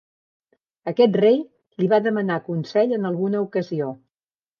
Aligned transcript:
Aquest 0.91 1.17
rei 1.19 1.37
li 1.83 1.89
va 1.91 1.99
demanar 2.07 2.37
consell 2.47 2.95
en 2.97 3.05
alguna 3.11 3.43
ocasió. 3.45 3.91